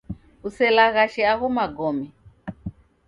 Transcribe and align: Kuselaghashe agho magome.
Kuselaghashe 0.41 1.21
agho 1.33 1.47
magome. 1.57 2.07